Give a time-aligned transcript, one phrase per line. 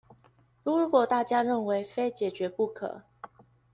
[0.63, 3.03] 如果大家認為非解決不可